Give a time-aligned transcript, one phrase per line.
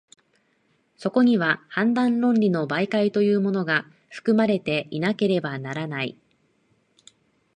[0.97, 6.17] そこには判断論理の媒介というものが、含まれていなければならない。